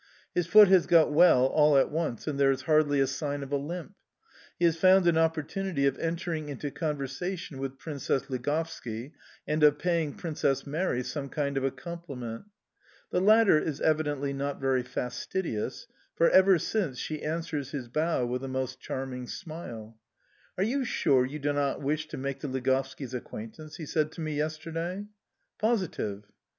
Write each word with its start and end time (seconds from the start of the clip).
His 0.33 0.47
foot 0.47 0.67
has 0.69 0.87
got 0.87 1.13
well 1.13 1.45
all 1.45 1.77
at 1.77 1.91
once, 1.91 2.25
and 2.25 2.39
there 2.39 2.49
is 2.49 2.63
hardly 2.63 2.99
a 2.99 3.05
sign 3.05 3.43
of 3.43 3.51
a 3.51 3.55
limp. 3.55 3.93
He 4.57 4.65
has 4.65 4.75
found 4.75 5.05
an 5.05 5.15
opportunity 5.19 5.85
of 5.85 5.99
entering 5.99 6.49
into 6.49 6.71
conversation 6.71 7.59
with 7.59 7.77
Princess 7.77 8.23
Ligovski 8.27 9.11
and 9.47 9.61
of 9.61 9.77
paying 9.77 10.15
Princess 10.15 10.65
Mary 10.65 11.03
some 11.03 11.29
kind 11.29 11.55
of 11.55 11.63
a 11.63 11.69
compliment. 11.69 12.45
The 13.11 13.21
latter 13.21 13.59
is 13.59 13.79
evidently 13.79 14.33
not 14.33 14.59
very 14.59 14.81
fastidious, 14.81 15.85
for, 16.15 16.31
ever 16.31 16.57
since, 16.57 16.97
she 16.97 17.21
answers 17.21 17.69
his 17.69 17.87
bow 17.87 18.25
with 18.25 18.43
a 18.43 18.47
most 18.47 18.79
charming 18.79 19.27
smile. 19.27 19.99
"Are 20.57 20.63
you 20.63 20.83
sure 20.83 21.27
you 21.27 21.37
do 21.37 21.53
not 21.53 21.79
wish 21.79 22.07
to 22.07 22.17
make 22.17 22.39
the 22.39 22.47
Ligovskis' 22.47 23.13
acquaintance?" 23.13 23.75
he 23.77 23.85
said 23.85 24.11
to 24.13 24.21
me 24.21 24.35
yesterday. 24.35 25.05
"Positive." 25.59 26.23